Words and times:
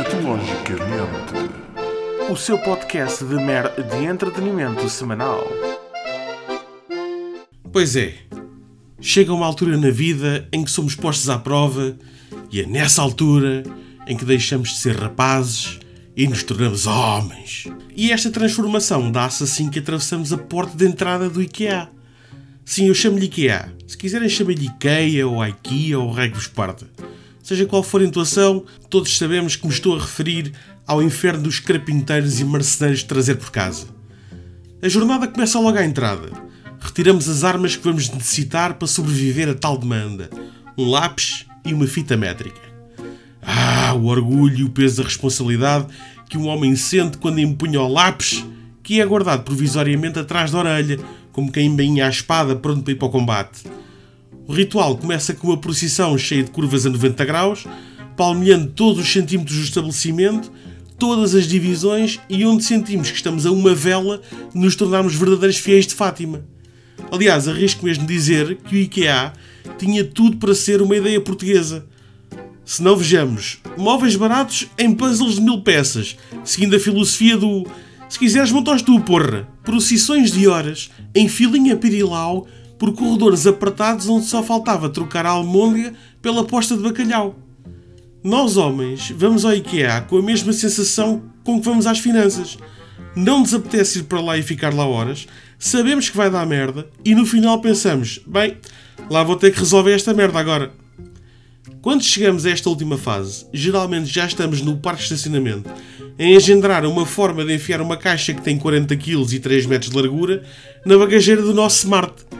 Escatologicamente, 0.00 1.34
o 2.30 2.34
seu 2.34 2.56
podcast 2.56 3.22
de 3.22 3.34
mer 3.34 3.70
de 3.74 4.06
entretenimento 4.06 4.88
semanal. 4.88 5.46
Pois 7.70 7.96
é, 7.96 8.14
chega 8.98 9.34
uma 9.34 9.44
altura 9.44 9.76
na 9.76 9.90
vida 9.90 10.48
em 10.50 10.64
que 10.64 10.70
somos 10.70 10.94
postos 10.94 11.28
à 11.28 11.38
prova 11.38 11.98
e 12.50 12.62
é 12.62 12.66
nessa 12.66 13.02
altura 13.02 13.62
em 14.06 14.16
que 14.16 14.24
deixamos 14.24 14.70
de 14.70 14.76
ser 14.76 14.96
rapazes 14.96 15.78
e 16.16 16.26
nos 16.26 16.42
tornamos 16.44 16.86
homens. 16.86 17.66
E 17.94 18.10
esta 18.10 18.30
transformação 18.30 19.12
dá-se 19.12 19.44
assim 19.44 19.68
que 19.68 19.80
atravessamos 19.80 20.32
a 20.32 20.38
porta 20.38 20.74
de 20.78 20.86
entrada 20.86 21.28
do 21.28 21.42
IKEA. 21.42 21.90
Sim, 22.64 22.86
eu 22.86 22.94
chamo-lhe 22.94 23.26
IKEA. 23.26 23.70
Se 23.86 23.98
quiserem, 23.98 24.30
chamem-lhe 24.30 24.66
IKEA 24.66 25.28
ou 25.28 25.44
IKEA 25.44 25.98
ou 25.98 26.10
Rego 26.10 26.38
Esparta. 26.38 26.88
Seja 27.50 27.66
qual 27.66 27.82
for 27.82 28.00
a 28.00 28.04
intuação, 28.04 28.64
todos 28.88 29.18
sabemos 29.18 29.56
que 29.56 29.66
me 29.66 29.72
estou 29.72 29.96
a 29.96 30.00
referir 30.00 30.52
ao 30.86 31.02
inferno 31.02 31.42
dos 31.42 31.58
carpinteiros 31.58 32.38
e 32.38 32.44
marceneiros 32.44 33.00
de 33.00 33.06
trazer 33.06 33.34
por 33.38 33.50
casa. 33.50 33.88
A 34.80 34.88
jornada 34.88 35.26
começa 35.26 35.58
logo 35.58 35.76
à 35.76 35.84
entrada. 35.84 36.30
Retiramos 36.78 37.28
as 37.28 37.42
armas 37.42 37.74
que 37.74 37.82
vamos 37.82 38.08
necessitar 38.08 38.74
para 38.74 38.86
sobreviver 38.86 39.48
a 39.48 39.54
tal 39.54 39.76
demanda: 39.76 40.30
um 40.78 40.88
lápis 40.88 41.44
e 41.66 41.74
uma 41.74 41.88
fita 41.88 42.16
métrica. 42.16 42.60
Ah, 43.42 43.94
o 43.94 44.04
orgulho 44.06 44.60
e 44.60 44.62
o 44.62 44.70
peso 44.70 44.98
da 44.98 45.08
responsabilidade 45.08 45.88
que 46.28 46.38
um 46.38 46.46
homem 46.46 46.76
sente 46.76 47.18
quando 47.18 47.40
empunha 47.40 47.80
o 47.80 47.88
lápis, 47.88 48.46
que 48.80 49.00
é 49.00 49.04
guardado 49.04 49.42
provisoriamente 49.42 50.20
atrás 50.20 50.52
da 50.52 50.58
orelha, 50.60 51.00
como 51.32 51.50
quem 51.50 51.66
embainha 51.66 52.06
a 52.06 52.10
espada 52.10 52.54
pronto 52.54 52.84
para 52.84 52.92
ir 52.92 52.96
para 52.96 53.08
o 53.08 53.10
combate. 53.10 53.64
O 54.50 54.52
ritual 54.52 54.96
começa 54.96 55.32
com 55.32 55.46
uma 55.46 55.56
procissão 55.56 56.18
cheia 56.18 56.42
de 56.42 56.50
curvas 56.50 56.84
a 56.84 56.90
90 56.90 57.24
graus, 57.24 57.66
palmeando 58.16 58.66
todos 58.72 59.00
os 59.00 59.08
centímetros 59.08 59.56
do 59.56 59.62
estabelecimento, 59.62 60.50
todas 60.98 61.36
as 61.36 61.46
divisões 61.46 62.18
e 62.28 62.44
onde 62.44 62.64
sentimos 62.64 63.12
que 63.12 63.16
estamos 63.16 63.46
a 63.46 63.52
uma 63.52 63.76
vela 63.76 64.20
nos 64.52 64.74
tornarmos 64.74 65.14
verdadeiros 65.14 65.58
fiéis 65.58 65.86
de 65.86 65.94
Fátima. 65.94 66.44
Aliás, 67.12 67.46
arrisco 67.46 67.84
mesmo 67.84 68.04
dizer 68.04 68.56
que 68.56 68.74
o 68.74 68.78
IKEA 68.78 69.32
tinha 69.78 70.04
tudo 70.04 70.36
para 70.38 70.52
ser 70.52 70.82
uma 70.82 70.96
ideia 70.96 71.20
portuguesa. 71.20 71.86
Se 72.64 72.82
não 72.82 72.96
vejamos, 72.96 73.58
móveis 73.78 74.16
baratos 74.16 74.66
em 74.76 74.92
puzzles 74.92 75.36
de 75.36 75.42
mil 75.42 75.60
peças, 75.62 76.16
seguindo 76.42 76.74
a 76.74 76.80
filosofia 76.80 77.36
do 77.36 77.64
se 78.08 78.18
quiseres 78.18 78.50
montas 78.50 78.82
tu, 78.82 78.98
porra. 78.98 79.46
Procissões 79.62 80.32
de 80.32 80.48
horas, 80.48 80.90
em 81.14 81.28
filinha 81.28 81.76
pirilau, 81.76 82.48
por 82.80 82.94
corredores 82.94 83.46
apertados 83.46 84.08
onde 84.08 84.24
só 84.24 84.42
faltava 84.42 84.88
trocar 84.88 85.26
a 85.26 85.28
almôndega 85.28 85.92
pela 86.22 86.44
posta 86.44 86.74
de 86.74 86.82
bacalhau. 86.82 87.38
Nós, 88.24 88.56
homens, 88.56 89.12
vamos 89.14 89.44
ao 89.44 89.54
IKEA 89.54 90.00
com 90.00 90.16
a 90.16 90.22
mesma 90.22 90.50
sensação 90.54 91.22
com 91.44 91.60
que 91.60 91.66
vamos 91.66 91.86
às 91.86 91.98
finanças. 91.98 92.56
Não 93.14 93.40
nos 93.40 93.52
apetece 93.52 93.98
ir 93.98 94.04
para 94.04 94.22
lá 94.22 94.38
e 94.38 94.42
ficar 94.42 94.72
lá 94.72 94.86
horas, 94.86 95.26
sabemos 95.58 96.08
que 96.08 96.16
vai 96.16 96.30
dar 96.30 96.46
merda 96.46 96.88
e 97.04 97.14
no 97.14 97.26
final 97.26 97.60
pensamos: 97.60 98.18
bem, 98.26 98.56
lá 99.10 99.22
vou 99.22 99.36
ter 99.36 99.52
que 99.52 99.60
resolver 99.60 99.92
esta 99.92 100.14
merda 100.14 100.38
agora. 100.38 100.72
Quando 101.82 102.02
chegamos 102.02 102.46
a 102.46 102.50
esta 102.50 102.70
última 102.70 102.96
fase, 102.96 103.46
geralmente 103.52 104.06
já 104.06 104.24
estamos 104.24 104.62
no 104.62 104.78
parque 104.78 105.00
de 105.00 105.12
estacionamento 105.12 105.68
em 106.18 106.34
agendar 106.34 106.86
uma 106.86 107.04
forma 107.04 107.44
de 107.44 107.54
enfiar 107.54 107.82
uma 107.82 107.96
caixa 107.96 108.32
que 108.32 108.40
tem 108.40 108.58
40 108.58 108.96
kg 108.96 109.34
e 109.34 109.38
3 109.38 109.66
metros 109.66 109.90
de 109.90 109.96
largura 109.96 110.42
na 110.84 110.96
bagageira 110.96 111.42
do 111.42 111.52
nosso 111.52 111.84
Smart. 111.84 112.39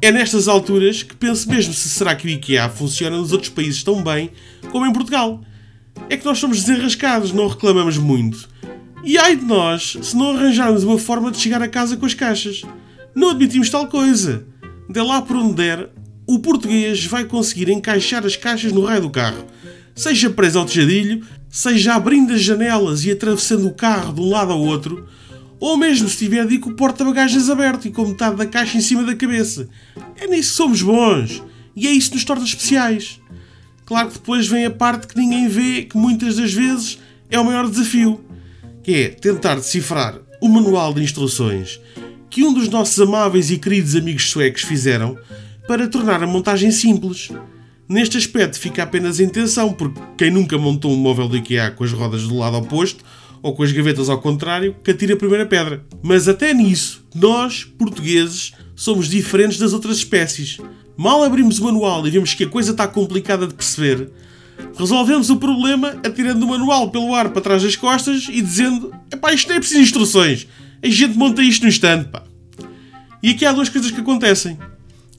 É 0.00 0.12
nestas 0.12 0.46
alturas 0.46 1.02
que 1.02 1.16
penso 1.16 1.48
mesmo 1.48 1.74
se 1.74 1.88
será 1.88 2.14
que 2.14 2.26
o 2.26 2.30
IKEA 2.30 2.68
funciona 2.68 3.16
nos 3.16 3.32
outros 3.32 3.50
países 3.50 3.82
tão 3.82 4.02
bem 4.02 4.30
como 4.70 4.86
em 4.86 4.92
Portugal. 4.92 5.40
É 6.08 6.16
que 6.16 6.24
nós 6.24 6.38
somos 6.38 6.62
desenrascados, 6.62 7.32
não 7.32 7.48
reclamamos 7.48 7.98
muito. 7.98 8.48
E 9.02 9.18
ai 9.18 9.34
de 9.34 9.44
nós 9.44 9.96
se 10.00 10.16
não 10.16 10.36
arranjarmos 10.36 10.84
uma 10.84 10.98
forma 10.98 11.32
de 11.32 11.38
chegar 11.38 11.60
a 11.62 11.68
casa 11.68 11.96
com 11.96 12.06
as 12.06 12.14
caixas. 12.14 12.62
Não 13.12 13.30
admitimos 13.30 13.70
tal 13.70 13.88
coisa. 13.88 14.46
De 14.88 15.00
lá 15.00 15.20
por 15.20 15.36
onde 15.36 15.54
der, 15.54 15.90
o 16.26 16.38
português 16.38 17.04
vai 17.04 17.24
conseguir 17.24 17.68
encaixar 17.68 18.24
as 18.24 18.36
caixas 18.36 18.70
no 18.70 18.84
raio 18.84 19.02
do 19.02 19.10
carro. 19.10 19.46
Seja 19.96 20.30
preso 20.30 20.60
ao 20.60 20.64
tejadilho, 20.64 21.26
seja 21.50 21.94
abrindo 21.94 22.32
as 22.32 22.40
janelas 22.40 23.04
e 23.04 23.10
atravessando 23.10 23.66
o 23.66 23.74
carro 23.74 24.12
de 24.12 24.20
um 24.20 24.30
lado 24.30 24.52
ao 24.52 24.60
outro, 24.60 25.08
ou 25.60 25.76
mesmo 25.76 26.08
se 26.08 26.16
tiver 26.16 26.46
de 26.46 26.54
ir 26.54 26.58
com 26.58 26.70
o 26.70 26.74
porta-bagagens 26.74 27.48
aberto 27.48 27.86
e 27.86 27.90
com 27.90 28.06
metade 28.06 28.36
da 28.36 28.46
caixa 28.46 28.78
em 28.78 28.80
cima 28.80 29.02
da 29.02 29.14
cabeça. 29.14 29.68
É 30.16 30.26
nisso 30.26 30.50
que 30.50 30.56
somos 30.56 30.82
bons. 30.82 31.42
E 31.74 31.86
é 31.86 31.90
isso 31.90 32.14
nos 32.14 32.24
torna 32.24 32.44
especiais. 32.44 33.20
Claro 33.84 34.08
que 34.08 34.14
depois 34.14 34.46
vem 34.46 34.64
a 34.64 34.70
parte 34.70 35.06
que 35.06 35.18
ninguém 35.18 35.48
vê, 35.48 35.82
que 35.82 35.96
muitas 35.96 36.36
das 36.36 36.52
vezes 36.52 36.98
é 37.30 37.38
o 37.38 37.44
maior 37.44 37.68
desafio, 37.68 38.24
que 38.82 38.94
é 38.94 39.08
tentar 39.08 39.54
decifrar 39.54 40.18
o 40.40 40.48
manual 40.48 40.92
de 40.92 41.02
instruções 41.02 41.80
que 42.30 42.44
um 42.44 42.52
dos 42.52 42.68
nossos 42.68 43.00
amáveis 43.00 43.50
e 43.50 43.58
queridos 43.58 43.96
amigos 43.96 44.30
suecos 44.30 44.62
fizeram 44.62 45.18
para 45.66 45.88
tornar 45.88 46.22
a 46.22 46.26
montagem 46.26 46.70
simples. 46.70 47.30
Neste 47.88 48.18
aspecto 48.18 48.58
fica 48.58 48.82
apenas 48.82 49.18
a 49.18 49.24
intenção, 49.24 49.72
porque 49.72 50.00
quem 50.16 50.30
nunca 50.30 50.58
montou 50.58 50.92
um 50.92 50.96
móvel 50.96 51.28
de 51.28 51.38
IKEA 51.38 51.70
com 51.70 51.84
as 51.84 51.92
rodas 51.92 52.22
do 52.24 52.36
lado 52.36 52.56
oposto 52.58 53.02
ou 53.42 53.54
com 53.54 53.62
as 53.62 53.72
gavetas 53.72 54.08
ao 54.08 54.20
contrário, 54.20 54.76
que 54.82 54.90
atira 54.90 55.14
a 55.14 55.16
primeira 55.16 55.46
pedra. 55.46 55.84
Mas 56.02 56.28
até 56.28 56.52
nisso, 56.52 57.04
nós, 57.14 57.64
portugueses, 57.64 58.52
somos 58.74 59.08
diferentes 59.08 59.58
das 59.58 59.72
outras 59.72 59.98
espécies. 59.98 60.58
Mal 60.96 61.22
abrimos 61.22 61.58
o 61.58 61.64
manual 61.64 62.06
e 62.06 62.10
vemos 62.10 62.34
que 62.34 62.44
a 62.44 62.48
coisa 62.48 62.72
está 62.72 62.86
complicada 62.86 63.46
de 63.46 63.54
perceber, 63.54 64.10
resolvemos 64.76 65.30
o 65.30 65.36
problema 65.36 65.96
atirando 66.04 66.44
o 66.44 66.48
manual 66.48 66.90
pelo 66.90 67.14
ar 67.14 67.30
para 67.30 67.42
trás 67.42 67.62
das 67.62 67.76
costas 67.76 68.26
e 68.28 68.42
dizendo: 68.42 68.92
Epá, 69.12 69.32
isto 69.32 69.48
nem 69.48 69.58
é 69.58 69.60
preciso 69.60 69.80
instruções, 69.80 70.46
a 70.82 70.88
gente 70.88 71.16
monta 71.16 71.42
isto 71.42 71.62
no 71.62 71.68
instante, 71.68 72.08
pá. 72.08 72.22
E 73.22 73.30
aqui 73.30 73.44
há 73.44 73.52
duas 73.52 73.68
coisas 73.68 73.90
que 73.90 74.00
acontecem. 74.00 74.58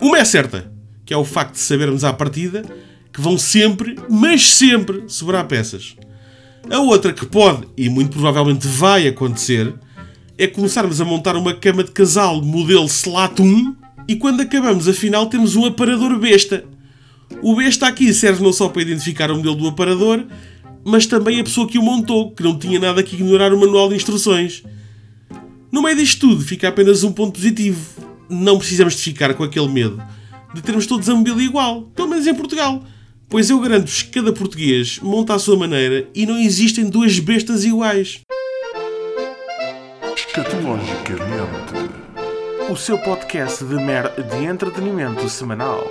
Uma 0.00 0.18
é 0.18 0.24
certa, 0.24 0.72
que 1.04 1.12
é 1.12 1.16
o 1.16 1.24
facto 1.24 1.54
de 1.54 1.60
sabermos 1.60 2.04
à 2.04 2.12
partida 2.12 2.64
que 3.12 3.20
vão 3.20 3.36
sempre, 3.36 3.96
mas 4.08 4.48
sempre, 4.54 5.04
sobrar 5.08 5.46
peças. 5.46 5.96
A 6.68 6.78
outra 6.80 7.12
que 7.12 7.24
pode 7.24 7.66
e 7.76 7.88
muito 7.88 8.10
provavelmente 8.10 8.66
vai 8.66 9.06
acontecer 9.06 9.72
é 10.36 10.46
começarmos 10.46 11.00
a 11.00 11.04
montar 11.04 11.36
uma 11.36 11.54
cama 11.54 11.84
de 11.84 11.90
casal 11.90 12.42
modelo 12.42 12.86
Slatum 12.86 13.74
e 14.08 14.16
quando 14.16 14.40
acabamos, 14.40 14.88
afinal, 14.88 15.26
temos 15.26 15.54
um 15.54 15.64
aparador 15.64 16.18
besta. 16.18 16.64
O 17.42 17.54
besta 17.54 17.86
aqui 17.86 18.12
serve 18.12 18.42
não 18.42 18.52
só 18.52 18.68
para 18.68 18.82
identificar 18.82 19.30
o 19.30 19.36
modelo 19.36 19.54
do 19.54 19.68
aparador, 19.68 20.26
mas 20.84 21.06
também 21.06 21.40
a 21.40 21.44
pessoa 21.44 21.68
que 21.68 21.78
o 21.78 21.82
montou, 21.82 22.32
que 22.32 22.42
não 22.42 22.58
tinha 22.58 22.78
nada 22.80 23.02
que 23.02 23.14
ignorar 23.14 23.52
o 23.52 23.60
manual 23.60 23.88
de 23.88 23.94
instruções. 23.94 24.62
No 25.70 25.82
meio 25.82 25.96
disto 25.96 26.28
tudo 26.28 26.42
fica 26.42 26.68
apenas 26.68 27.04
um 27.04 27.12
ponto 27.12 27.34
positivo. 27.34 27.80
Não 28.28 28.58
precisamos 28.58 28.94
de 28.94 29.02
ficar 29.02 29.34
com 29.34 29.44
aquele 29.44 29.68
medo 29.68 30.02
de 30.54 30.62
termos 30.62 30.86
todos 30.86 31.08
a 31.08 31.14
mobília 31.14 31.44
igual, 31.44 31.82
pelo 31.94 32.08
menos 32.08 32.26
em 32.26 32.34
Portugal. 32.34 32.82
Pois 33.30 33.48
eu 33.48 33.60
garanto-vos 33.60 34.02
que 34.02 34.10
cada 34.10 34.32
português 34.32 34.98
monta 34.98 35.34
à 35.34 35.38
sua 35.38 35.56
maneira 35.56 36.08
e 36.12 36.26
não 36.26 36.36
existem 36.36 36.90
duas 36.90 37.20
bestas 37.20 37.64
iguais. 37.64 38.22
Escatologicamente, 40.16 41.74
o 42.68 42.74
seu 42.74 42.98
podcast 42.98 43.64
de 43.64 43.76
mer 43.76 44.10
de 44.20 44.44
entretenimento 44.44 45.28
semanal. 45.28 45.86